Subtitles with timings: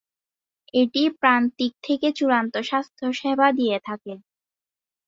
[0.73, 4.13] এটি প্রান্তিক থেকে চূড়ান্ত স্বাস্থ্যসেবা দিয়ে থাকে।